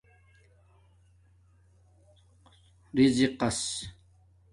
رزِقس 2.97 3.63